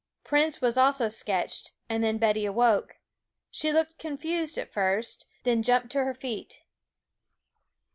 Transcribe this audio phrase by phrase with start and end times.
[0.23, 2.97] Prince was also sketched; and then Betty awoke.
[3.51, 6.63] She looked confused at first, then jumped to her feet.